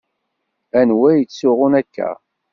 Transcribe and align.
Anwa 0.79 1.09
yettsuɣun 1.13 1.73
akka? 1.81 2.09